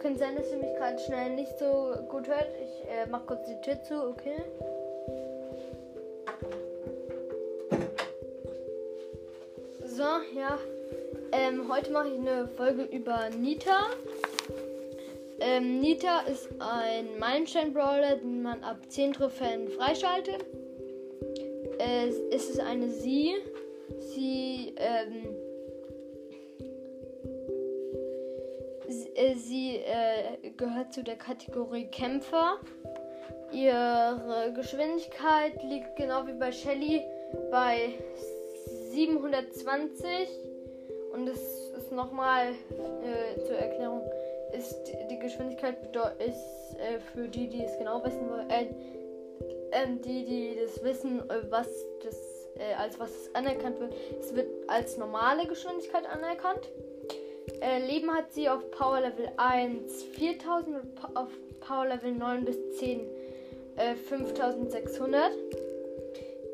Könnte 0.00 0.18
sein, 0.18 0.34
dass 0.34 0.50
ihr 0.50 0.56
mich 0.56 0.74
gerade 0.76 0.98
schnell 0.98 1.34
nicht 1.34 1.58
so 1.58 1.94
gut 2.08 2.26
hört. 2.26 2.48
Ich 2.62 2.88
äh, 2.88 3.06
mach 3.10 3.26
kurz 3.26 3.46
die 3.46 3.60
Tür 3.60 3.82
zu, 3.82 4.08
okay? 4.08 4.42
So, 9.84 10.02
ja. 10.34 10.58
Ähm, 11.32 11.70
heute 11.70 11.90
mache 11.92 12.08
ich 12.08 12.18
eine 12.18 12.48
Folge 12.48 12.84
über 12.84 13.28
Nita. 13.28 13.90
Ähm, 15.38 15.80
Nita 15.80 16.20
ist 16.20 16.48
ein 16.58 17.18
Meilenstein-Brawler, 17.18 18.16
den 18.16 18.42
man 18.42 18.64
ab 18.64 18.78
10 18.88 19.12
Trophäen 19.12 19.68
freischaltet. 19.68 20.46
Es 21.78 22.16
ist 22.16 22.58
eine 22.58 22.88
Sie. 22.88 23.34
Sie, 23.98 24.72
ähm, 24.76 25.36
sie, 29.20 29.20
äh, 29.20 29.34
sie 29.34 29.76
äh, 29.76 30.50
gehört 30.50 30.92
zu 30.92 31.02
der 31.02 31.16
Kategorie 31.16 31.86
Kämpfer. 31.86 32.58
Ihre 33.52 34.52
Geschwindigkeit 34.54 35.62
liegt 35.64 35.96
genau 35.96 36.26
wie 36.26 36.34
bei 36.34 36.52
Shelly 36.52 37.02
bei 37.50 37.94
720 38.92 40.28
und 41.12 41.28
es 41.28 41.40
ist 41.76 41.90
nochmal 41.90 42.52
äh, 42.52 43.40
zur 43.44 43.56
Erklärung 43.56 44.02
ist 44.52 44.92
die 45.10 45.18
Geschwindigkeit 45.18 45.76
ist 46.18 46.76
äh, 46.78 46.98
für 47.12 47.28
die, 47.28 47.48
die 47.48 47.64
es 47.64 47.76
genau 47.78 48.04
wissen 48.04 48.28
wollen, 48.28 48.50
äh, 48.50 48.66
ähm, 49.72 50.00
die, 50.02 50.24
die 50.24 50.58
das 50.60 50.82
wissen, 50.82 51.20
äh, 51.30 51.42
was 51.50 51.68
das 52.02 52.16
äh, 52.56 52.74
als 52.74 52.98
was 52.98 53.10
anerkannt 53.34 53.78
wird. 53.80 53.94
Es 54.18 54.34
wird 54.34 54.48
als 54.68 54.96
normale 54.96 55.46
Geschwindigkeit 55.46 56.06
anerkannt. 56.06 56.70
Äh, 57.60 57.86
Leben 57.86 58.10
hat 58.12 58.32
sie 58.32 58.48
auf 58.48 58.70
Power 58.70 59.00
Level 59.00 59.28
1 59.36 60.02
4000 60.02 60.76
und 60.76 61.16
auf 61.16 61.28
Power 61.60 61.86
Level 61.86 62.12
9 62.12 62.44
bis 62.44 62.56
10 62.78 63.00
äh, 63.76 63.94
5600. 63.94 65.30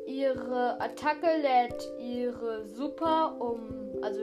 Ihre 0.05 0.79
Attacke 0.81 1.27
lädt 1.41 1.87
ihre 1.99 2.65
Super 2.65 3.35
um, 3.39 3.59
also 4.01 4.21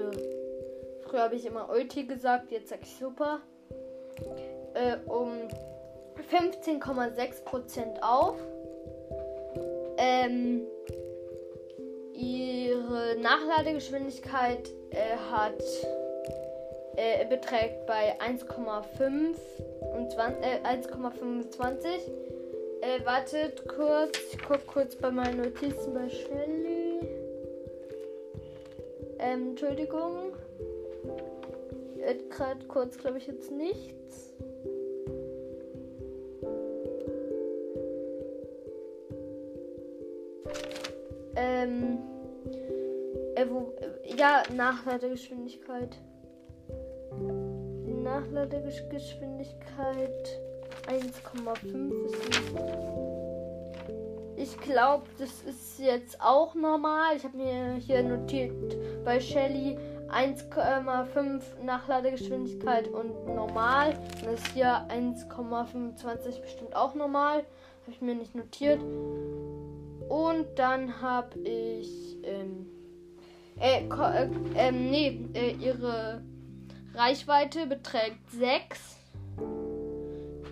früher 1.03 1.23
habe 1.23 1.37
ich 1.37 1.47
immer 1.47 1.69
Ulti 1.71 2.05
gesagt, 2.05 2.51
jetzt 2.51 2.69
sage 2.69 2.83
ich 2.85 2.97
Super, 2.97 3.41
äh, 4.75 4.97
um 5.07 5.33
15,6% 6.31 8.01
auf. 8.01 8.37
Ähm, 9.97 10.63
ihre 12.13 13.17
Nachladegeschwindigkeit 13.21 14.69
äh, 14.91 15.17
hat 15.31 15.63
äh, 16.97 17.25
beträgt 17.27 17.87
bei 17.87 18.19
1,5 18.21 19.35
und 19.95 20.13
1,25. 20.15 21.87
Äh, 22.81 22.97
äh, 22.97 23.07
wartet 23.07 23.67
kurz, 23.69 24.19
ich 24.33 24.39
guck 24.47 24.67
kurz 24.67 24.95
bei 24.97 25.11
meinen 25.11 25.39
Notizen 25.39 25.95
bei 25.95 26.09
Shelly. 26.09 27.01
Ähm, 29.19 29.51
Entschuldigung. 29.51 30.35
Gerade 32.31 32.67
kurz, 32.67 32.99
glaube 32.99 33.19
ich, 33.19 33.27
jetzt 33.27 33.51
nichts. 33.51 34.35
Ähm, 41.37 41.99
äh, 43.35 43.47
wo, 43.49 43.73
äh, 43.81 44.17
ja, 44.17 44.43
Nachladegeschwindigkeit. 44.55 45.97
Nachladegeschwindigkeit 48.15 50.41
1,5 50.87 52.05
ist. 52.05 52.15
Ich 54.37 54.57
glaube, 54.61 55.07
das 55.19 55.43
ist 55.43 55.81
jetzt 55.81 56.21
auch 56.21 56.55
normal. 56.55 57.17
Ich 57.17 57.25
habe 57.25 57.37
mir 57.37 57.75
hier 57.75 58.05
notiert 58.05 58.77
bei 59.05 59.19
Shelly 59.19 59.77
1,5 60.13 61.43
Nachladegeschwindigkeit 61.65 62.87
und 62.89 63.35
normal. 63.35 63.99
Das 64.25 64.35
ist 64.35 64.47
hier 64.49 64.87
1,25 64.89 66.41
bestimmt 66.41 66.77
auch 66.77 66.95
normal. 66.95 67.39
Habe 67.39 67.91
ich 67.91 68.01
mir 68.01 68.15
nicht 68.15 68.37
notiert. 68.37 68.81
Und 70.09 70.47
dann 70.55 71.01
habe 71.01 71.37
ich, 71.41 72.19
ähm, 72.23 72.67
äh, 73.59 73.89
äh, 73.89 74.29
ähm, 74.55 74.91
nee, 74.91 75.27
äh, 75.35 75.51
ihre 75.53 76.23
Reichweite 76.95 77.67
beträgt 77.67 78.31
6. 78.31 78.97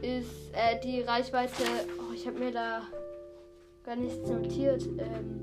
Ist, 0.02 0.52
äh, 0.52 0.78
die 0.82 1.00
Reichweite, 1.02 1.62
oh, 2.00 2.12
ich 2.12 2.26
habe 2.26 2.40
mir 2.40 2.50
da 2.50 2.82
gar 3.84 3.94
nichts 3.94 4.28
notiert. 4.28 4.82
Ähm, 4.98 5.38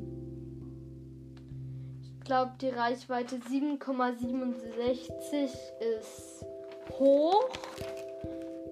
ich 2.02 2.20
glaube, 2.26 2.52
die 2.60 2.68
Reichweite 2.68 3.38
7,67 3.38 5.50
ist 6.00 6.46
hoch. 6.98 7.48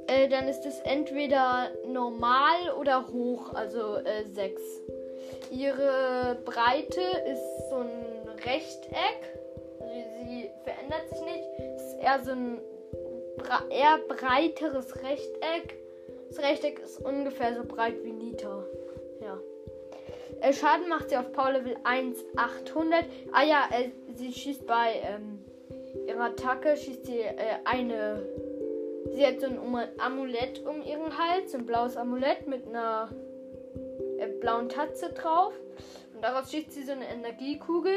Äh, 0.08 0.28
dann 0.28 0.50
ist 0.50 0.66
es 0.66 0.82
entweder 0.82 1.70
normal 1.88 2.74
oder 2.78 3.08
hoch, 3.08 3.54
also 3.54 3.96
äh, 3.96 4.26
6. 4.34 4.62
Ihre 5.52 6.38
Breite 6.44 7.00
ist 7.26 7.70
so 7.70 7.78
ein 7.78 8.28
Rechteck. 8.46 9.38
Also 9.80 10.26
sie 10.26 10.50
verändert 10.66 11.08
sich 11.09 11.22
nicht. 11.22 11.66
Eher 12.00 12.24
so 12.24 12.31
ein 12.31 12.59
eher 13.69 14.00
breiteres 14.08 14.96
Rechteck. 14.96 15.78
Das 16.30 16.40
Rechteck 16.40 16.80
ist 16.80 17.00
ungefähr 17.00 17.56
so 17.56 17.63
breit 17.63 18.03
wie 18.03 18.12
Nita. 18.12 18.63
Ja. 19.22 19.38
Äh, 20.41 20.53
Schaden 20.53 20.90
macht 20.90 21.09
sie 21.09 21.18
auf 21.18 21.31
Power 21.31 21.52
Level 21.52 21.78
1 21.84 22.24
800. 22.35 23.06
Ah 23.31 23.44
ja, 23.44 23.69
äh, 23.72 23.90
sie 24.16 24.31
schießt 24.31 24.66
bei 24.68 25.02
ähm, 25.03 25.40
ihrer 26.08 26.25
Attacke, 26.25 26.75
schießt 26.75 27.06
sie 27.06 27.19
äh, 27.19 27.35
eine. 27.66 28.24
Sie 29.14 29.25
hat 29.25 29.40
so 29.40 29.47
ein 29.47 29.59
Amulett 30.00 30.66
um 30.66 30.81
ihren 30.81 31.18
Hals, 31.18 31.56
ein 31.56 31.66
blaues 31.66 31.96
Amulett 31.96 32.46
mit 32.46 32.68
einer 32.68 33.09
äh, 34.18 34.28
blauen 34.28 34.69
Tatze 34.69 35.14
drauf. 35.14 35.53
Und 36.14 36.24
daraus 36.24 36.52
schießt 36.52 36.72
sie 36.72 36.84
so 36.84 36.91
eine 36.91 37.08
Energiekugel. 37.08 37.96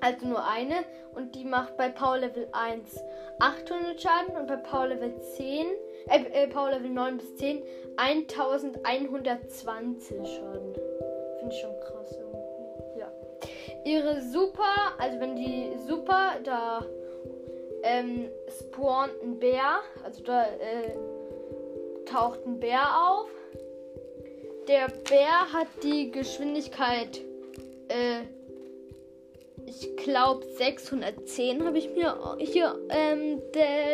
Also 0.00 0.26
nur 0.26 0.44
eine. 0.44 0.84
Und 1.14 1.34
die 1.34 1.44
macht 1.44 1.76
bei 1.76 1.88
Power 1.88 2.18
Level 2.18 2.48
1 2.52 3.02
800 3.38 4.00
Schaden 4.00 4.36
und 4.36 4.46
bei 4.46 4.56
Power 4.56 4.86
Level 4.88 5.20
10, 5.20 5.66
äh, 6.08 6.24
äh 6.32 6.46
Power 6.48 6.70
Level 6.70 6.88
9 6.90 7.18
bis 7.18 7.36
10 7.36 7.62
1120 7.96 10.26
Schaden. 10.26 10.74
Finde 11.38 11.54
ich 11.54 11.60
schon 11.60 11.78
krass 11.80 12.18
irgendwie. 12.18 13.00
Ja. 13.00 13.12
Ihre 13.84 14.22
Super, 14.22 14.94
also 14.98 15.20
wenn 15.20 15.36
die 15.36 15.76
Super, 15.86 16.36
da 16.44 16.84
ähm, 17.82 18.30
spawnt 18.48 19.12
ein 19.22 19.38
Bär. 19.38 19.80
Also 20.04 20.24
da 20.24 20.44
äh, 20.44 20.96
taucht 22.04 22.44
ein 22.46 22.58
Bär 22.60 22.82
auf 23.08 23.30
der 24.68 24.88
Bär 25.08 25.52
hat 25.52 25.68
die 25.82 26.10
Geschwindigkeit, 26.10 27.20
äh, 27.88 28.22
ich 29.66 29.96
glaube 29.96 30.44
610 30.56 31.64
habe 31.64 31.78
ich 31.78 31.90
mir 31.90 32.36
hier 32.38 32.78
ähm, 32.90 33.42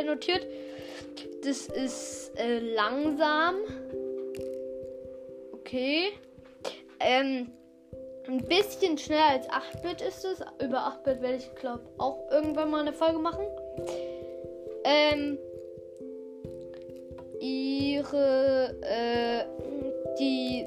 notiert. 0.07 0.47
Das 1.43 1.67
ist 1.67 2.33
äh, 2.39 2.59
langsam. 2.59 3.57
Okay. 5.53 6.13
Ähm, 7.01 7.51
ein 8.29 8.45
bisschen 8.47 8.99
schneller 8.99 9.27
als 9.31 9.49
8-Bit 9.49 10.01
ist 10.03 10.25
es. 10.25 10.41
Über 10.65 10.79
8-Bit 10.79 11.23
werde 11.23 11.37
ich, 11.37 11.55
glaube 11.57 11.83
auch 11.99 12.31
irgendwann 12.31 12.71
mal 12.71 12.83
eine 12.83 12.93
Folge 12.93 13.19
machen. 13.19 13.45
Ähm, 14.85 15.39
ihre, 17.41 18.77
äh, 18.83 19.45
die 20.19 20.67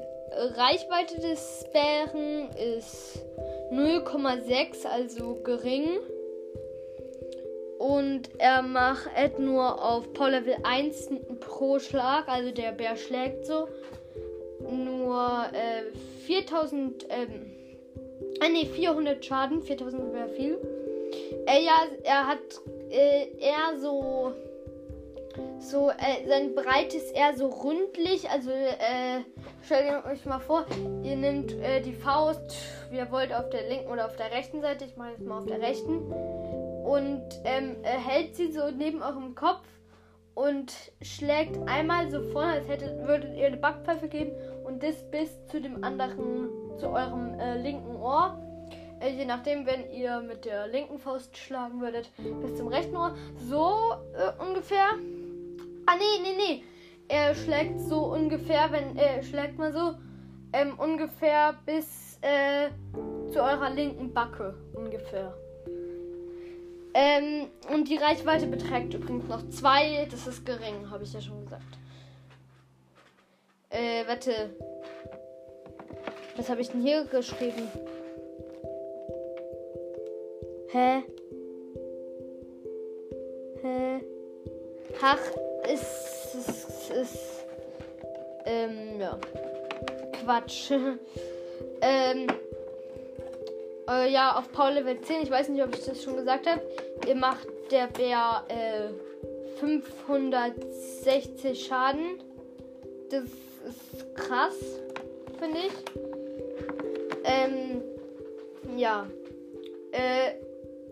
Reichweite 0.56 1.18
des 1.20 1.64
Bären 1.72 2.50
ist 2.50 3.25
0,6, 3.72 4.86
also 4.86 5.40
gering. 5.42 5.98
Und 7.78 8.30
er 8.38 8.62
macht 8.62 9.38
nur 9.38 9.82
auf 9.82 10.12
Power 10.14 10.30
Level 10.30 10.56
1 10.62 11.10
pro 11.40 11.78
Schlag, 11.78 12.26
also 12.28 12.50
der 12.50 12.72
Bär 12.72 12.96
schlägt 12.96 13.46
so. 13.46 13.68
Nur 14.60 15.44
äh, 15.52 15.96
4000, 16.26 17.06
ähm, 17.10 17.52
äh, 18.40 18.48
nee, 18.48 18.64
400 18.64 19.24
Schaden, 19.24 19.62
4000 19.62 20.12
wäre 20.12 20.28
viel. 20.30 20.58
Äh, 21.46 21.64
ja, 21.64 21.86
er 22.02 22.26
hat 22.26 22.38
äh, 22.90 23.28
eher 23.38 23.78
so 23.78 24.32
so, 25.70 25.90
äh, 25.90 26.26
sein 26.28 26.54
Breit 26.54 26.94
ist 26.94 27.14
eher 27.14 27.36
so 27.36 27.48
rundlich, 27.48 28.30
also 28.30 28.50
äh, 28.50 29.20
stellt 29.64 30.04
euch 30.04 30.24
mal 30.24 30.38
vor, 30.38 30.66
ihr 31.02 31.16
nehmt 31.16 31.52
äh, 31.52 31.80
die 31.80 31.92
Faust, 31.92 32.56
wie 32.90 32.98
ihr 32.98 33.10
wollt, 33.10 33.32
auf 33.32 33.50
der 33.50 33.68
linken 33.68 33.90
oder 33.90 34.06
auf 34.06 34.16
der 34.16 34.30
rechten 34.30 34.60
Seite. 34.60 34.84
Ich 34.84 34.96
mache 34.96 35.10
jetzt 35.12 35.24
mal 35.24 35.38
auf 35.38 35.46
der 35.46 35.60
rechten. 35.60 36.12
Und 36.84 37.24
ähm, 37.44 37.76
äh, 37.82 37.98
hält 37.98 38.36
sie 38.36 38.52
so 38.52 38.70
neben 38.70 39.02
eurem 39.02 39.34
Kopf 39.34 39.66
und 40.34 40.72
schlägt 41.02 41.56
einmal 41.66 42.10
so 42.10 42.22
vorne, 42.30 42.52
als 42.52 42.68
hättet, 42.68 43.06
würdet 43.06 43.36
ihr 43.36 43.46
eine 43.46 43.56
Backpfeife 43.56 44.06
geben 44.06 44.32
und 44.64 44.82
das 44.82 45.02
bis 45.10 45.30
zu 45.46 45.60
dem 45.60 45.82
anderen, 45.82 46.48
zu 46.78 46.88
eurem 46.88 47.38
äh, 47.40 47.58
linken 47.58 47.96
Ohr. 47.96 48.38
Äh, 49.00 49.10
je 49.10 49.24
nachdem, 49.24 49.66
wenn 49.66 49.90
ihr 49.90 50.20
mit 50.20 50.44
der 50.44 50.68
linken 50.68 50.98
Faust 50.98 51.36
schlagen 51.36 51.80
würdet, 51.80 52.10
bis 52.40 52.54
zum 52.56 52.68
rechten 52.68 52.96
Ohr. 52.96 53.16
So 53.48 53.94
äh, 54.14 54.30
ungefähr. 54.40 54.90
Ah, 55.86 55.96
nee, 55.96 56.22
nee, 56.22 56.36
nee 56.36 56.64
er 57.08 57.34
schlägt 57.34 57.80
so 57.80 58.12
ungefähr, 58.12 58.70
wenn 58.70 58.96
er 58.96 59.22
schlägt 59.22 59.58
mal 59.58 59.72
so, 59.72 59.94
ähm, 60.52 60.78
ungefähr 60.78 61.54
bis 61.64 62.18
äh, 62.22 62.70
zu 63.30 63.40
eurer 63.40 63.70
linken 63.70 64.12
Backe 64.12 64.54
ungefähr. 64.74 65.34
Ähm, 66.94 67.48
und 67.72 67.88
die 67.88 67.96
Reichweite 67.96 68.46
beträgt 68.46 68.94
übrigens 68.94 69.28
noch 69.28 69.48
zwei. 69.50 70.06
Das 70.10 70.26
ist 70.26 70.46
gering, 70.46 70.90
habe 70.90 71.04
ich 71.04 71.12
ja 71.12 71.20
schon 71.20 71.44
gesagt. 71.44 71.62
Äh, 73.68 74.06
warte. 74.06 74.50
Was 76.36 76.48
habe 76.48 76.60
ich 76.60 76.70
denn 76.70 76.82
hier 76.82 77.04
geschrieben? 77.04 77.68
Hä? 80.70 81.02
Hä? 83.62 84.00
Ach, 85.02 85.18
ist, 85.72 86.34
ist, 86.34 86.90
ist 86.90 87.18
ähm, 88.44 89.00
ja, 89.00 89.18
Quatsch. 90.22 90.70
ähm, 91.80 92.26
äh, 93.88 94.10
ja, 94.10 94.36
auf 94.36 94.50
Power 94.52 94.72
Level 94.72 95.00
10, 95.00 95.22
ich 95.22 95.30
weiß 95.30 95.48
nicht, 95.48 95.62
ob 95.62 95.74
ich 95.74 95.82
das 95.84 96.02
schon 96.02 96.16
gesagt 96.16 96.46
habe, 96.46 96.60
ihr 97.06 97.14
macht 97.14 97.46
der 97.70 97.86
Bär 97.88 98.44
äh, 98.48 98.88
560 99.60 101.66
Schaden. 101.66 102.22
Das 103.10 103.24
ist 103.24 104.14
krass, 104.14 104.54
finde 105.38 105.58
ich. 105.58 105.72
Ähm, 107.24 107.82
ja. 108.76 109.06
Äh, 109.92 110.32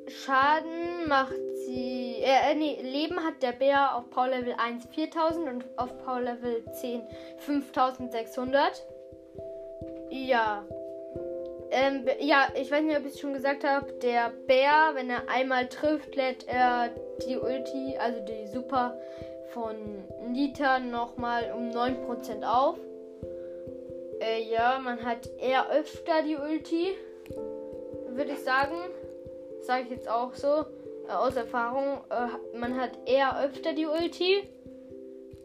Schaden 0.09 1.09
macht 1.09 1.35
sie. 1.67 2.17
Äh, 2.23 2.53
äh, 2.53 2.55
nee, 2.55 2.79
Leben 2.83 3.23
hat 3.25 3.43
der 3.43 3.53
Bär 3.53 3.97
auf 3.97 4.11
Power 4.11 4.29
Level 4.29 4.55
1 4.57 4.87
4000 4.87 5.49
und 5.49 5.65
auf 5.77 5.97
Power 6.05 6.21
Level 6.21 6.65
10 6.73 7.03
5600. 7.39 8.87
Ja. 10.11 10.65
Ähm, 11.71 12.07
ja, 12.21 12.49
ich 12.55 12.71
weiß 12.71 12.83
nicht, 12.83 12.97
ob 12.97 13.05
ich 13.05 13.15
es 13.15 13.21
schon 13.21 13.33
gesagt 13.33 13.65
habe. 13.65 13.93
Der 13.95 14.33
Bär, 14.47 14.93
wenn 14.95 15.11
er 15.11 15.29
einmal 15.29 15.69
trifft, 15.69 16.15
lädt 16.15 16.47
er 16.47 16.91
die 17.27 17.37
Ulti, 17.37 17.97
also 17.99 18.21
die 18.21 18.47
Super 18.47 18.97
von 19.53 19.75
Nita 20.29 20.79
nochmal 20.79 21.53
um 21.57 21.71
9% 21.71 22.45
auf. 22.45 22.77
Äh, 24.21 24.43
ja, 24.51 24.79
man 24.79 25.05
hat 25.05 25.29
eher 25.39 25.71
öfter 25.71 26.23
die 26.23 26.37
Ulti, 26.37 26.95
würde 28.09 28.33
ich 28.33 28.41
sagen. 28.41 28.77
Sage 29.61 29.85
ich 29.85 29.91
jetzt 29.91 30.09
auch 30.09 30.35
so 30.35 30.65
äh, 31.09 31.13
aus 31.13 31.37
Erfahrung, 31.37 31.99
äh, 32.11 32.57
man 32.59 32.81
hat 32.81 32.93
eher 33.07 33.41
öfter 33.45 33.73
die 33.73 33.87
Ulti. 33.87 34.49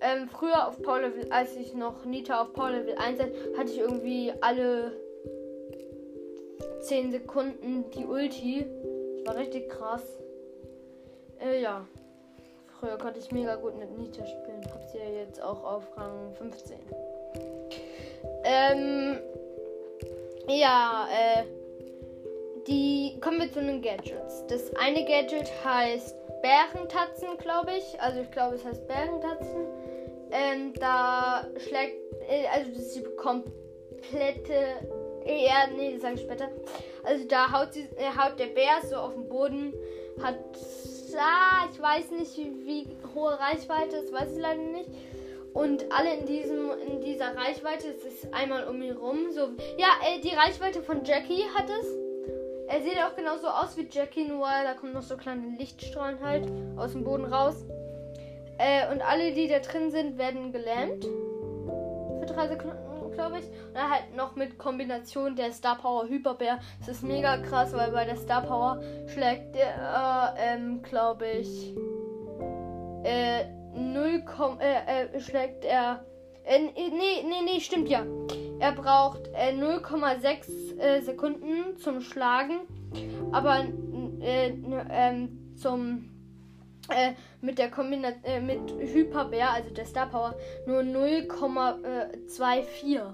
Ähm, 0.01 0.29
früher 0.29 0.67
auf 0.67 0.81
Power 0.81 1.01
Level, 1.01 1.29
als 1.31 1.55
ich 1.57 1.73
noch 1.73 2.05
Nita 2.05 2.41
auf 2.41 2.53
Power 2.53 2.71
Level 2.71 2.95
1 2.95 3.19
hatte, 3.19 3.33
hatte 3.57 3.71
ich 3.71 3.79
irgendwie 3.79 4.31
alle 4.39 4.93
10 6.81 7.11
Sekunden 7.11 7.85
die 7.91 8.05
Ulti. 8.05 8.65
Das 9.17 9.27
war 9.35 9.41
richtig 9.41 9.69
krass. 9.69 10.17
Äh, 11.39 11.61
ja. 11.61 11.85
Früher 12.79 12.97
konnte 12.97 13.19
ich 13.19 13.29
mega 13.33 13.55
gut 13.55 13.77
mit 13.77 13.97
Nita 13.97 14.25
spielen. 14.25 14.61
Hab 14.73 14.83
sie 14.89 14.99
ja 14.99 15.09
jetzt 15.09 15.41
auch 15.41 15.63
auf 15.65 15.83
Rang 15.97 16.33
15. 16.35 16.79
Ähm. 18.45 19.19
Ja, 20.47 21.07
äh. 21.11 21.58
Die 22.69 23.19
kommen 23.19 23.39
wir 23.39 23.51
zu 23.51 23.61
den 23.61 23.81
Gadgets. 23.81 24.45
Das 24.45 24.71
eine 24.75 25.03
Gadget 25.03 25.51
heißt 25.65 26.15
Bärentatzen, 26.43 27.29
glaube 27.39 27.71
ich. 27.75 27.99
Also 27.99 28.21
ich 28.21 28.29
glaube, 28.29 28.57
es 28.57 28.63
heißt 28.63 28.87
Bärentatzen. 28.87 29.65
Ähm, 30.29 30.73
da 30.75 31.47
schlägt, 31.57 31.97
äh, 32.29 32.45
also 32.53 32.69
das 32.69 32.83
ist 32.83 32.97
die 32.97 33.03
komplette, 33.17 34.53
äh, 35.25 35.45
ja, 35.45 35.65
nee, 35.75 35.93
das 35.93 36.03
sage 36.03 36.15
ich 36.15 36.21
später. 36.21 36.49
Also 37.03 37.25
da 37.27 37.51
haut, 37.51 37.73
sie, 37.73 37.89
äh, 37.97 38.15
haut 38.15 38.37
der 38.37 38.45
Bär 38.45 38.87
so 38.87 38.97
auf 38.97 39.15
den 39.15 39.27
Boden, 39.27 39.73
hat, 40.21 40.37
ah, 41.17 41.67
ich 41.73 41.81
weiß 41.81 42.11
nicht, 42.11 42.37
wie, 42.37 42.67
wie 42.67 42.97
hohe 43.15 43.31
Reichweite, 43.31 43.95
das 43.99 44.11
weiß 44.11 44.33
ich 44.33 44.39
leider 44.39 44.61
nicht. 44.61 44.91
Und 45.55 45.91
alle 45.91 46.13
in 46.19 46.27
diesem 46.27 46.69
in 46.87 47.01
dieser 47.01 47.35
Reichweite, 47.35 47.87
es 47.87 48.05
ist 48.05 48.31
einmal 48.31 48.67
um 48.67 48.79
ihn 48.83 48.95
rum. 48.95 49.31
So, 49.31 49.49
ja, 49.79 49.87
äh, 50.05 50.19
die 50.21 50.35
Reichweite 50.35 50.83
von 50.83 51.03
Jackie 51.03 51.45
hat 51.55 51.67
es. 51.67 52.08
Er 52.69 52.83
sieht 52.83 52.99
auch 52.99 53.15
genauso 53.15 53.47
aus 53.47 53.75
wie 53.77 53.89
Jackie, 53.89 54.25
nur 54.25 54.45
da 54.45 54.75
kommen 54.75 54.93
noch 54.93 55.01
so 55.01 55.17
kleine 55.17 55.57
Lichtstrahlen 55.57 56.23
halt 56.23 56.47
aus 56.77 56.91
dem 56.91 57.03
Boden 57.03 57.25
raus. 57.25 57.55
Äh, 58.59 58.91
und 58.91 59.01
alle, 59.01 59.33
die 59.33 59.47
da 59.47 59.57
drin 59.57 59.89
sind, 59.89 60.19
werden 60.19 60.51
gelähmt. 60.51 61.03
Für 61.03 62.25
drei 62.27 62.47
Sekunden, 62.47 63.11
glaube 63.13 63.39
ich. 63.39 63.45
Und 63.45 63.73
dann 63.73 63.89
halt 63.89 64.15
noch 64.15 64.35
mit 64.35 64.59
Kombination 64.59 65.35
der 65.35 65.51
Star 65.51 65.79
Power 65.79 66.07
Hyperbär. 66.07 66.59
Das 66.79 66.89
ist 66.89 67.03
mega 67.03 67.37
krass, 67.37 67.73
weil 67.73 67.89
bei 67.89 68.05
der 68.05 68.17
Star 68.17 68.43
Power 68.43 68.79
schlägt 69.07 69.55
der, 69.55 70.35
äh, 70.37 70.53
ähm, 70.53 70.83
glaube 70.83 71.25
ich, 71.25 71.73
äh, 73.03 73.45
0, 73.73 74.23
äh, 74.59 75.05
äh, 75.05 75.19
schlägt 75.19 75.65
er. 75.65 76.05
Äh, 76.43 76.59
nee, 76.59 77.23
nee, 77.23 77.41
nee, 77.45 77.59
stimmt 77.61 77.89
ja. 77.89 78.05
Er 78.59 78.73
braucht 78.73 79.27
äh, 79.33 79.53
0,6 79.53 80.68
äh, 80.79 81.01
Sekunden 81.01 81.77
zum 81.77 82.01
Schlagen, 82.01 82.61
aber 83.31 83.65
äh, 84.21 84.53
ähm, 84.89 85.53
zum 85.55 86.09
äh, 86.89 87.13
mit 87.41 87.59
der 87.59 87.69
Kombination 87.69 88.23
äh, 88.23 88.41
mit 88.41 88.71
Hyperbär, 88.71 89.51
also 89.51 89.69
der 89.69 89.85
Star 89.85 90.07
Power, 90.07 90.33
nur 90.65 90.81
0,24. 90.81 93.13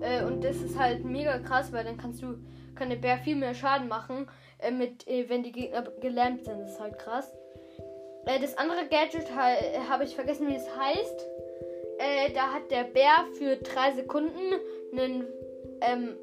Äh, 0.00 0.22
und 0.24 0.44
das 0.44 0.58
ist 0.58 0.78
halt 0.78 1.04
mega 1.04 1.38
krass, 1.38 1.72
weil 1.72 1.82
dann 1.84 1.96
kannst 1.96 2.22
du 2.22 2.36
kann 2.76 2.90
der 2.90 2.96
Bär 2.96 3.18
viel 3.18 3.34
mehr 3.34 3.54
Schaden 3.54 3.88
machen, 3.88 4.28
äh, 4.58 4.70
mit 4.70 5.04
wenn 5.06 5.42
die 5.42 5.50
Gegner 5.50 5.82
gelähmt 6.00 6.44
sind. 6.44 6.60
Das 6.60 6.70
ist 6.72 6.80
halt 6.80 6.96
krass. 6.98 7.32
das 8.24 8.56
andere 8.56 8.86
Gadget 8.88 9.34
habe 9.34 10.04
ich 10.04 10.14
vergessen, 10.14 10.46
wie 10.48 10.54
es 10.54 10.68
heißt. 10.76 11.26
da 12.34 12.52
hat 12.52 12.70
der 12.70 12.84
Bär 12.84 13.26
für 13.36 13.56
3 13.56 13.94
Sekunden 13.94 14.60
einen 14.92 15.26
ähm, 15.80 16.16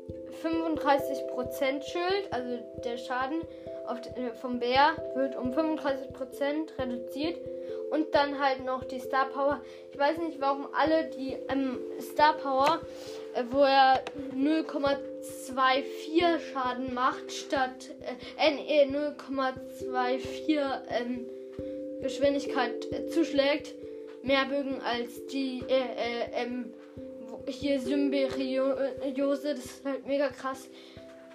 35% 0.44 1.84
Schild, 1.84 2.28
also 2.32 2.58
der 2.84 2.98
Schaden 2.98 3.42
de, 4.16 4.28
äh, 4.28 4.34
vom 4.34 4.60
Bär 4.60 4.96
wird 5.16 5.36
um 5.36 5.52
35% 5.54 6.78
reduziert. 6.78 7.40
Und 7.92 8.16
dann 8.16 8.40
halt 8.40 8.66
noch 8.66 8.84
die 8.84 9.00
Star 9.00 9.30
Power. 9.30 9.62
Ich 9.92 10.00
weiß 10.00 10.18
nicht, 10.18 10.42
warum 10.42 10.68
alle 10.76 11.06
die 11.06 11.38
ähm, 11.50 11.78
Star 12.02 12.34
Power, 12.34 12.82
äh, 13.36 13.44
wo 13.52 13.62
er 13.62 14.02
0,24 14.36 16.40
Schaden 16.52 16.94
macht, 16.94 17.32
statt 17.32 17.92
äh, 18.38 18.50
äh 18.50 18.86
0,24 18.86 20.60
ähm, 20.90 21.26
Geschwindigkeit 22.02 22.92
äh, 22.92 23.08
zuschlägt, 23.08 23.74
mehr 24.24 24.46
mögen 24.46 24.82
als 24.82 25.26
die 25.28 25.64
äh, 25.68 25.74
äh, 25.74 26.44
ähm, 26.44 26.74
hier 27.48 27.80
Symbiose, 27.80 29.56
das 29.56 29.66
ist 29.66 29.86
halt 29.86 30.06
mega 30.06 30.30
krass. 30.30 30.68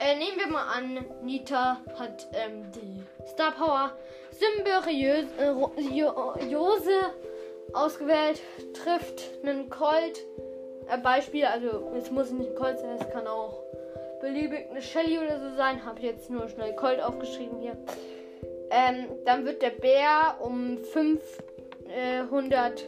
Äh, 0.01 0.17
nehmen 0.17 0.39
wir 0.39 0.47
mal 0.47 0.67
an, 0.67 1.05
Nita 1.23 1.81
hat 1.99 2.29
ähm, 2.33 2.71
die 2.73 3.03
Star 3.27 3.53
Power 3.53 3.93
Symbiose 4.33 4.91
äh, 6.91 7.75
ausgewählt, 7.75 8.41
trifft 8.73 9.29
einen 9.43 9.69
Colt. 9.69 10.25
Äh, 10.89 10.97
Beispiel, 10.99 11.45
also 11.45 11.93
es 11.97 12.11
muss 12.11 12.31
nicht 12.31 12.49
ein 12.51 12.57
Colt 12.57 12.79
sein, 12.79 12.97
es 12.99 13.11
kann 13.11 13.27
auch 13.27 13.63
beliebig 14.21 14.71
eine 14.71 14.81
Shelly 14.81 15.19
oder 15.19 15.39
so 15.39 15.55
sein. 15.57 15.85
Habe 15.85 16.01
jetzt 16.01 16.31
nur 16.31 16.49
schnell 16.49 16.75
Colt 16.75 17.03
aufgeschrieben 17.03 17.61
hier. 17.61 17.77
Ähm, 18.71 19.09
dann 19.25 19.45
wird 19.45 19.61
der 19.63 19.71
Bär 19.71 20.39
um 20.41 20.79
500 20.79 22.85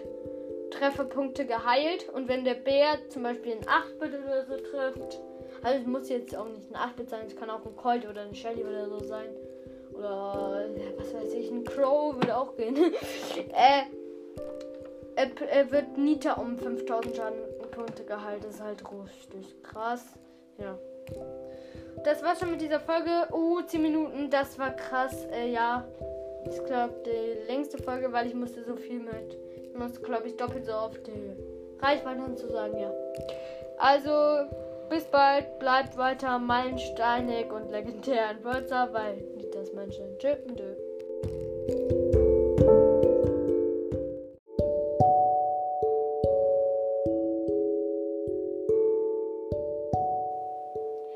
Trefferpunkte 0.72 1.46
geheilt. 1.46 2.08
Und 2.08 2.28
wenn 2.28 2.44
der 2.44 2.54
Bär 2.54 2.98
zum 3.08 3.22
Beispiel 3.22 3.52
ein 3.52 3.64
8-Bit 3.64 4.20
oder 4.24 4.44
so 4.44 4.56
trifft, 4.56 5.20
also 5.62 5.80
es 5.80 5.86
muss 5.86 6.08
jetzt 6.08 6.36
auch 6.36 6.48
nicht 6.48 6.74
ein 6.74 6.90
8-Bit 6.90 7.10
sein, 7.10 7.26
es 7.26 7.36
kann 7.36 7.50
auch 7.50 7.64
ein 7.64 7.76
Colt 7.76 8.08
oder 8.08 8.22
ein 8.22 8.34
Shelly 8.34 8.64
oder 8.64 8.88
so 8.88 8.98
sein. 9.00 9.28
Oder 9.92 10.68
was 10.96 11.14
weiß 11.14 11.34
ich, 11.34 11.50
ein 11.50 11.64
Crow 11.64 12.14
würde 12.14 12.36
auch 12.36 12.56
gehen. 12.56 12.76
äh, 13.52 13.82
er, 15.14 15.28
er, 15.50 15.70
wird 15.70 15.98
Nita 15.98 16.32
um 16.34 16.56
5000 16.56 17.16
Schaden 17.16 17.38
Punktegehalt 17.72 18.44
ist 18.44 18.62
halt 18.62 18.82
richtig 18.84 19.62
krass. 19.62 20.04
Ja. 20.58 20.78
Das 22.04 22.22
war 22.22 22.36
schon 22.36 22.52
mit 22.52 22.60
dieser 22.60 22.80
Folge. 22.80 23.28
Oh, 23.32 23.60
10 23.60 23.82
Minuten, 23.82 24.30
das 24.30 24.58
war 24.58 24.70
krass. 24.70 25.26
Äh, 25.32 25.50
ja, 25.50 25.86
ich 26.48 26.64
glaube 26.64 26.94
die 27.04 27.50
längste 27.50 27.78
Folge, 27.78 28.12
weil 28.12 28.26
ich 28.26 28.34
musste 28.34 28.62
so 28.64 28.76
viel 28.76 29.00
mit. 29.00 29.38
Musste, 29.74 30.00
glaube 30.00 30.28
ich, 30.28 30.36
doppelt 30.36 30.66
so 30.66 30.72
oft 30.72 31.06
die 31.06 31.32
Reichweite 31.80 32.34
zu 32.34 32.48
sagen, 32.48 32.78
ja. 32.78 32.92
Also, 33.78 34.48
bis 34.88 35.04
bald, 35.04 35.58
bleibt 35.58 35.96
weiter 35.96 36.38
meilensteinig 36.38 37.50
und 37.50 37.70
legendär 37.70 38.32
in 38.32 38.44
Wörter, 38.44 38.92
weil 38.92 39.16
nicht 39.36 39.54
das 39.54 39.72
Menschen. 39.72 40.04
Tschüss. 40.18 40.38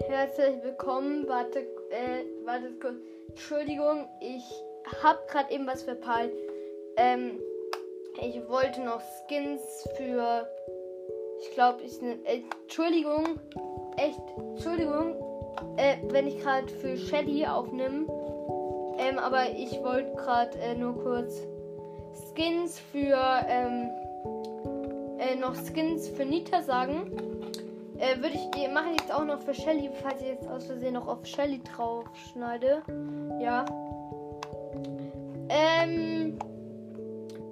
Herzlich 0.09 0.63
willkommen. 0.65 1.29
Warte, 1.29 1.61
äh, 1.91 2.25
warte 2.45 2.73
kurz. 2.81 2.97
Entschuldigung, 3.29 4.09
ich 4.21 4.45
habe 5.03 5.19
gerade 5.29 5.53
eben 5.53 5.67
was 5.67 5.83
verpeilt. 5.83 6.33
Ähm, 6.97 7.39
ich 8.21 8.49
wollte 8.49 8.83
noch 8.83 9.01
Skins 9.01 9.89
für. 9.97 10.49
Ich 11.41 11.51
glaube, 11.55 11.83
ich. 11.83 12.01
Äh, 12.03 12.43
Entschuldigung. 12.63 13.41
Echt. 13.97 14.21
Entschuldigung. 14.37 15.15
Äh, 15.77 15.97
wenn 16.11 16.27
ich 16.27 16.39
gerade 16.39 16.69
für 16.69 16.97
Shelly 16.97 17.47
aufnehme. 17.47 18.07
Ähm, 18.99 19.19
aber 19.19 19.51
ich 19.51 19.73
wollte 19.83 20.15
gerade 20.17 20.59
äh, 20.59 20.75
nur 20.75 20.95
kurz 21.03 21.43
Skins 22.35 22.79
für. 22.93 23.19
Ähm, 23.49 23.91
äh, 25.19 25.35
noch 25.37 25.55
Skins 25.55 26.09
für 26.09 26.25
Nita 26.25 26.63
sagen. 26.63 27.11
Äh, 27.99 28.17
würde 28.19 28.35
ich 28.35 28.73
mache 28.73 28.91
ich 28.95 29.01
jetzt 29.01 29.13
auch 29.13 29.25
noch 29.25 29.41
für 29.41 29.55
Shelly, 29.55 29.91
falls 30.03 30.21
ich 30.21 30.29
jetzt 30.29 30.47
aus 30.49 30.67
Versehen 30.67 30.95
noch 30.95 31.09
auf 31.09 31.25
Shelly 31.25 31.61
drauf 31.63 32.05
schneide. 32.33 32.83
Ja. 33.41 33.65
Ähm. 35.49 36.39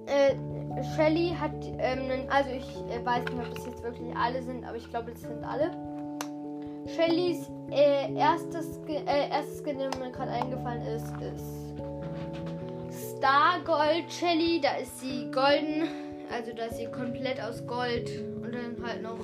Äh, 0.07 0.35
Shelly 0.97 1.35
hat, 1.39 1.53
ähm, 1.79 2.27
also 2.29 2.51
ich 2.51 2.67
äh, 2.93 3.05
weiß 3.05 3.25
nicht, 3.25 3.39
ob 3.39 3.55
das 3.55 3.67
jetzt 3.67 3.83
wirklich 3.83 4.15
alle 4.17 4.43
sind, 4.43 4.65
aber 4.65 4.77
ich 4.77 4.89
glaube, 4.91 5.13
das 5.13 5.21
sind 5.21 5.45
alle. 5.45 5.71
Shellys 6.87 7.51
äh, 7.71 8.15
erstes, 8.15 8.79
äh, 8.89 9.31
erstes 9.31 9.63
Skin, 9.63 9.79
der 9.79 9.91
mir 9.99 10.11
gerade 10.13 10.33
eingefallen 10.33 10.83
ist, 10.83 11.07
ist 11.21 11.75
Star 13.17 13.61
Gold 13.65 14.13
Shelly. 14.13 14.61
Da 14.61 14.77
ist 14.77 15.01
sie 15.01 15.31
golden, 15.31 15.89
also 16.31 16.53
da 16.55 16.67
ist 16.67 16.77
sie 16.77 16.87
komplett 16.87 17.41
aus 17.41 17.67
Gold. 17.67 18.11
Und 18.43 18.55
dann 18.55 18.77
halt 18.85 19.03
noch 19.03 19.19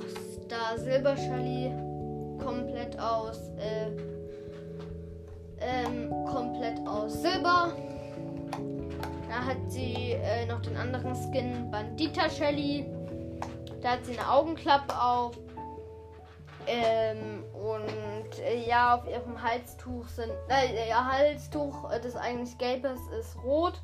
Star 0.46 0.78
Silber 0.78 1.16
Shelly, 1.16 1.70
komplett 2.42 2.99
aus, 2.99 3.50
äh, 3.58 3.90
ähm, 5.60 6.10
komplett 6.25 6.78
aus 6.87 7.20
Silber. 7.20 7.72
Da 9.30 9.44
hat 9.44 9.58
sie 9.68 10.14
äh, 10.14 10.44
noch 10.46 10.60
den 10.60 10.76
anderen 10.76 11.14
Skin 11.14 11.70
Bandita 11.70 12.28
Shelly. 12.28 12.84
Da 13.80 13.92
hat 13.92 14.04
sie 14.04 14.18
eine 14.18 14.28
Augenklappe 14.28 14.92
auf. 15.00 15.38
Ähm, 16.66 17.44
und 17.54 18.40
äh, 18.40 18.68
ja, 18.68 18.96
auf 18.96 19.08
ihrem 19.08 19.40
Halstuch 19.40 20.08
sind. 20.08 20.32
Äh, 20.49 20.88
ihr 20.88 21.12
Halstuch, 21.12 21.92
äh, 21.92 22.00
das 22.00 22.16
eigentlich 22.16 22.58
gelb 22.58 22.84
ist, 22.84 23.08
ist 23.20 23.37
rot. 23.44 23.80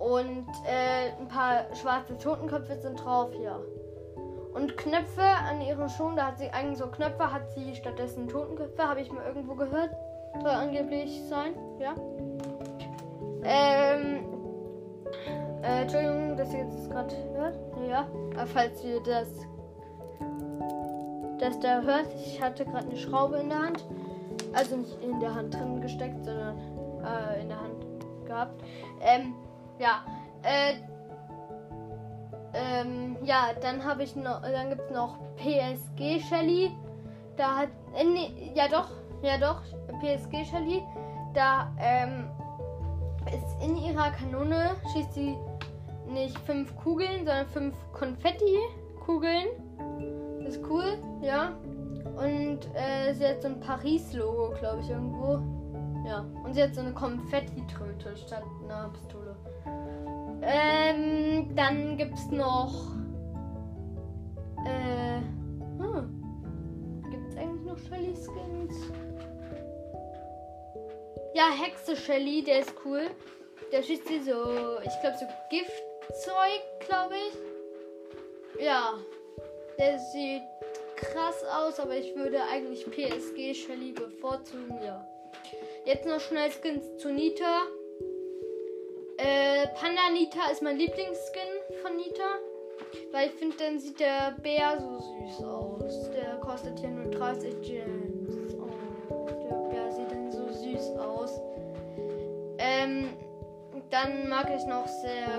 Und 0.00 0.48
äh, 0.66 1.12
ein 1.16 1.28
paar 1.28 1.72
schwarze 1.80 2.18
Totenköpfe 2.18 2.76
sind 2.80 3.04
drauf, 3.04 3.30
ja. 3.40 3.60
Und 4.52 4.76
Knöpfe 4.76 5.22
an 5.22 5.60
ihren 5.60 5.88
Schuhen, 5.88 6.16
da 6.16 6.26
hat 6.26 6.38
sie 6.38 6.50
eigentlich 6.50 6.78
so 6.78 6.88
Knöpfe, 6.88 7.32
hat 7.32 7.52
sie 7.52 7.76
stattdessen 7.76 8.26
Totenköpfe, 8.26 8.82
habe 8.82 9.00
ich 9.00 9.12
mal 9.12 9.24
irgendwo 9.26 9.54
gehört. 9.54 9.90
Soll 10.42 10.50
angeblich 10.50 11.22
sein, 11.28 11.54
ja. 11.78 11.94
Ähm. 13.44 14.24
Äh, 15.62 15.82
Entschuldigung, 15.82 16.36
dass 16.36 16.52
ihr 16.52 16.64
das 16.64 16.90
gerade 16.90 17.14
hört. 17.34 17.58
Ja. 17.88 18.06
Aber 18.34 18.46
falls 18.46 18.84
ihr 18.84 19.02
das. 19.02 19.28
Das 21.38 21.58
da 21.60 21.82
hört, 21.82 22.06
ich 22.24 22.40
hatte 22.40 22.64
gerade 22.64 22.86
eine 22.86 22.96
Schraube 22.96 23.38
in 23.38 23.48
der 23.48 23.58
Hand. 23.58 23.84
Also 24.54 24.76
nicht 24.76 25.02
in 25.02 25.18
der 25.20 25.34
Hand 25.34 25.54
drin 25.54 25.80
gesteckt, 25.80 26.24
sondern 26.24 26.56
äh, 27.04 27.42
in 27.42 27.48
der 27.48 27.60
Hand 27.60 27.84
gehabt. 28.24 28.62
Ähm, 29.00 29.34
ja. 29.78 30.04
Äh, 30.42 30.74
ähm, 32.54 33.16
ja, 33.24 33.48
dann 33.60 33.84
habe 33.84 34.04
ich 34.04 34.14
noch, 34.14 34.42
dann 34.42 34.68
gibt 34.68 34.82
es 34.82 34.90
noch 34.90 35.18
PSG 35.36 36.20
Shelly. 36.28 36.70
Da 37.36 37.56
hat, 37.56 37.68
äh, 37.96 38.04
nee, 38.04 38.52
ja 38.54 38.68
doch, 38.68 38.90
ja 39.22 39.38
doch, 39.38 39.62
PSG 40.00 40.48
Shelly. 40.48 40.82
Da 41.34 41.72
ähm, 41.80 42.30
ist 43.32 43.62
in 43.62 43.76
ihrer 43.76 44.10
Kanone 44.10 44.76
schießt 44.92 45.14
sie 45.14 45.36
nicht 46.08 46.38
fünf 46.40 46.74
Kugeln, 46.76 47.24
sondern 47.24 47.46
fünf 47.46 47.76
Konfetti-Kugeln. 47.92 49.48
Das 50.40 50.56
ist 50.56 50.64
cool, 50.68 50.98
ja. 51.22 51.52
Und 52.16 52.60
äh, 52.74 53.12
sie 53.14 53.26
hat 53.26 53.42
so 53.42 53.48
ein 53.48 53.60
Paris-Logo, 53.60 54.54
glaube 54.58 54.80
ich, 54.82 54.90
irgendwo. 54.90 55.40
Ja. 56.06 56.24
Und 56.44 56.54
sie 56.54 56.62
hat 56.62 56.74
so 56.74 56.82
eine 56.82 56.92
Konfetti-Tröte 56.92 58.16
statt 58.16 58.44
einer 58.62 58.90
Pistole. 58.90 59.34
Ähm, 60.42 61.54
dann 61.56 61.96
gibt's 61.96 62.30
noch. 62.30 62.94
Äh. 64.66 65.20
Hm. 65.78 66.22
Gibt's 67.10 67.36
eigentlich 67.36 67.64
noch 67.64 67.78
Shelly 67.78 68.14
Skins? 68.14 68.92
Ja, 71.34 71.50
Hexe 71.50 71.96
Shelly, 71.96 72.42
der 72.42 72.60
ist 72.60 72.74
cool. 72.84 73.10
Der 73.72 73.82
schießt 73.82 74.06
sie 74.06 74.20
so, 74.20 74.78
ich 74.84 75.00
glaube, 75.00 75.16
so 75.18 75.26
Giftzeug, 75.50 76.62
glaube 76.86 77.14
ich. 77.16 78.64
Ja. 78.64 78.94
Der 79.76 79.98
sieht 79.98 80.42
krass 80.94 81.42
aus, 81.44 81.80
aber 81.80 81.96
ich 81.96 82.14
würde 82.14 82.40
eigentlich 82.44 82.88
PSG 82.88 83.52
Shelly 83.52 83.90
bevorzugen, 83.90 84.78
ja. 84.84 85.04
Jetzt 85.84 86.06
noch 86.06 86.20
schnell 86.20 86.50
Skins 86.52 86.98
zu 86.98 87.10
Nita. 87.10 87.62
Äh, 89.16 89.66
Panda 89.74 90.10
Nita 90.12 90.50
ist 90.52 90.62
mein 90.62 90.76
Lieblingsskin 90.78 91.82
von 91.82 91.96
Nita. 91.96 92.38
Weil 93.10 93.28
ich 93.28 93.34
finde, 93.34 93.56
dann 93.58 93.80
sieht 93.80 93.98
der 93.98 94.36
Bär 94.40 94.78
so 94.80 94.98
süß 95.00 95.44
aus. 95.44 96.10
Der 96.12 96.36
kostet 96.36 96.78
hier 96.78 96.90
nur 96.90 97.10
30 97.10 97.60
Gems. 97.62 98.03
Ähm, 102.58 103.08
dann 103.90 104.28
mag 104.28 104.50
ich 104.56 104.64
noch 104.66 104.86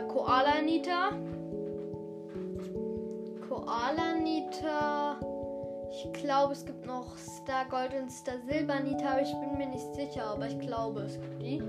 Koala 0.08 0.62
Nita. 0.64 1.12
Koala 3.48 4.16
Nita. 4.22 5.18
Ich 5.92 6.12
glaube, 6.14 6.54
es 6.54 6.66
gibt 6.66 6.86
noch 6.86 7.18
Star 7.18 7.66
Gold 7.70 7.94
und 7.94 8.12
Star 8.12 8.36
Silber 8.50 8.80
Nita, 8.80 9.12
aber 9.12 9.22
ich 9.22 9.34
bin 9.34 9.58
mir 9.58 9.68
nicht 9.68 9.94
sicher, 9.96 10.25
aber 10.25 10.48
ich 10.48 10.60
glaube, 10.60 11.02
es 11.02 11.20
gibt 11.20 11.42
die. 11.42 11.62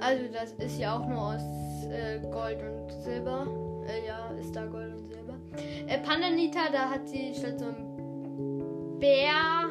Also 0.00 0.24
das 0.32 0.52
ist 0.64 0.78
ja 0.78 0.96
auch 0.96 1.06
nur 1.06 1.34
aus 1.34 1.42
äh, 1.90 2.20
Gold 2.30 2.62
und 2.62 2.90
Silber. 3.02 3.46
Äh, 3.86 4.06
ja, 4.06 4.30
ist 4.38 4.54
da 4.54 4.64
Gold 4.66 4.94
und 4.94 5.06
Silber. 5.06 5.34
Äh, 5.86 5.98
Panda 5.98 6.30
Nita, 6.30 6.70
da 6.72 6.90
hat 6.90 7.08
sie 7.08 7.34
statt 7.34 7.58
so 7.58 7.66
ein 7.66 8.98
Bär 8.98 9.68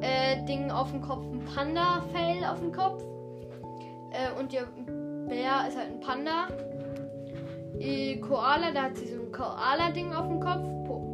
äh, 0.00 0.44
Ding 0.44 0.70
auf 0.70 0.90
dem 0.90 1.00
Kopf 1.00 1.24
ein 1.24 1.44
Panda-Fell 1.44 2.44
auf 2.44 2.60
dem 2.60 2.72
Kopf. 2.72 3.02
Äh, 4.10 4.38
und 4.38 4.52
ihr 4.52 4.66
Bär 5.28 5.66
ist 5.68 5.76
halt 5.76 5.92
ein 5.92 6.00
Panda. 6.00 6.48
Die 7.80 8.20
Koala, 8.20 8.72
da 8.72 8.84
hat 8.84 8.96
sie 8.96 9.06
so 9.06 9.22
ein 9.22 9.32
Koala-Ding 9.32 10.12
auf 10.12 10.26
dem 10.26 10.40
Kopf, 10.40 10.64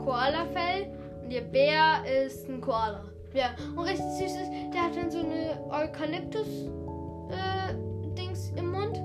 Koala-Fell. 0.04 0.86
Und 1.22 1.30
ihr 1.30 1.42
Bär 1.42 2.02
ist 2.24 2.48
ein 2.48 2.60
Koala. 2.60 3.04
Ja, 3.34 3.50
und 3.74 3.80
richtig 3.80 4.06
süß 4.06 4.36
ist, 4.42 4.50
der 4.72 4.82
hat 4.82 4.96
dann 4.96 5.10
so 5.10 5.18
eine 5.18 5.58
Eukalyptus-Dings 5.68 8.52
äh, 8.52 8.58
im 8.58 8.70
Mund, 8.70 9.02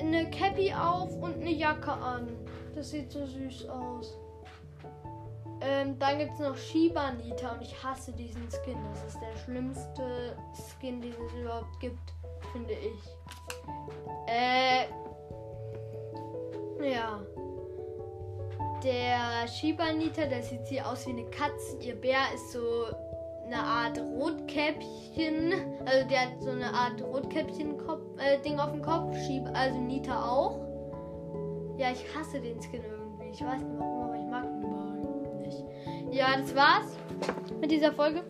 eine 0.00 0.28
Cappy 0.30 0.72
auf 0.72 1.14
und 1.22 1.40
eine 1.40 1.52
Jacke 1.52 1.92
an. 1.92 2.26
Das 2.74 2.90
sieht 2.90 3.12
so 3.12 3.24
süß 3.24 3.68
aus. 3.68 4.18
Ähm, 5.62 5.98
dann 5.98 6.18
gibt 6.18 6.32
es 6.32 6.38
noch 6.38 6.56
Shiba 6.56 7.12
Nita 7.12 7.52
und 7.52 7.62
ich 7.62 7.82
hasse 7.82 8.12
diesen 8.12 8.48
Skin. 8.50 8.78
Das 8.92 9.14
ist 9.14 9.20
der 9.20 9.36
schlimmste 9.44 10.36
Skin, 10.78 11.00
den 11.00 11.12
es 11.12 11.34
überhaupt 11.34 11.78
gibt 11.80 11.98
finde 12.52 12.72
ich. 12.72 13.00
Äh. 14.26 14.86
Ja. 16.92 17.20
Der 18.82 19.46
Shibanita, 19.46 20.24
der 20.24 20.42
sieht 20.42 20.66
sie 20.66 20.80
aus 20.80 21.06
wie 21.06 21.10
eine 21.10 21.24
Katze. 21.26 21.76
Ihr 21.80 21.94
Bär 22.00 22.32
ist 22.34 22.52
so 22.52 22.86
eine 23.44 23.58
Art 23.58 23.98
Rotkäppchen. 23.98 25.52
Also 25.84 26.08
der 26.08 26.20
hat 26.20 26.40
so 26.40 26.50
eine 26.50 26.72
Art 26.72 27.02
Rotkäppchen-Ding 27.02 28.58
äh, 28.58 28.60
auf 28.60 28.72
dem 28.72 28.82
Kopf. 28.82 29.14
Schieb, 29.26 29.44
also 29.52 29.78
Nita 29.78 30.24
auch. 30.24 30.58
Ja, 31.76 31.90
ich 31.92 32.04
hasse 32.16 32.40
den 32.40 32.60
Skin 32.62 32.82
irgendwie. 32.82 33.30
Ich 33.32 33.44
weiß 33.44 33.60
nicht 33.60 33.78
warum, 33.78 33.99
Ja, 36.10 36.36
das 36.36 36.54
war's 36.54 36.96
mit 37.60 37.70
dieser 37.70 37.92
Folge. 37.92 38.22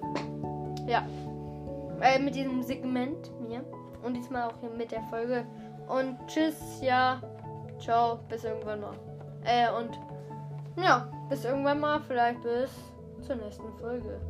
Ja. 0.87 1.07
Äh, 2.01 2.19
mit 2.19 2.35
diesem 2.35 2.63
Segment 2.63 3.31
mir. 3.41 3.65
Und 4.03 4.15
diesmal 4.15 4.49
auch 4.49 4.59
hier 4.61 4.71
mit 4.71 4.93
der 4.93 5.03
Folge. 5.03 5.45
Und 5.89 6.19
tschüss, 6.27 6.81
ja. 6.83 7.21
Ciao, 7.79 8.21
bis 8.29 8.45
irgendwann 8.45 8.81
mal. 8.81 8.95
Äh, 9.45 9.71
und 9.73 9.99
ja, 10.77 11.11
bis 11.29 11.45
irgendwann 11.45 11.81
mal. 11.81 12.01
Vielleicht 12.07 12.43
bis 12.43 12.71
zur 13.23 13.37
nächsten 13.37 13.73
Folge. 13.79 14.21